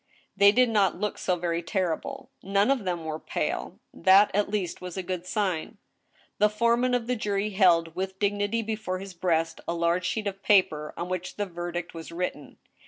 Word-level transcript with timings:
They 0.35 0.51
did 0.51 0.67
not 0.69 0.99
look 0.99 1.19
so 1.19 1.35
very 1.35 1.61
terrible. 1.61 2.31
None 2.41 2.71
of 2.71 2.85
them 2.85 3.05
were 3.05 3.19
pale. 3.19 3.77
That, 3.93 4.31
at 4.33 4.49
least, 4.49 4.81
was 4.81 4.97
a 4.97 5.03
good 5.03 5.27
sign. 5.27 5.77
The 6.39 6.49
foreman 6.49 6.95
of 6.95 7.05
the 7.05 7.15
jury 7.15 7.51
held 7.51 7.93
vsrith 7.93 8.17
dignity 8.17 8.63
before 8.63 8.97
his 8.97 9.13
breast 9.13 9.61
a 9.67 9.75
large 9.75 10.07
sheet 10.07 10.25
of 10.25 10.41
paper, 10.41 10.91
on 10.97 11.07
which 11.07 11.35
the 11.35 11.45
verdict 11.45 11.93
was 11.93 12.11
written. 12.11 12.57